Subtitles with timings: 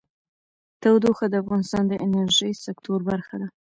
[0.81, 3.47] تودوخه د افغانستان د انرژۍ سکتور برخه ده.